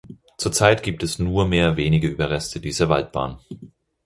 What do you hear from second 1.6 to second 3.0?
wenige Überreste dieser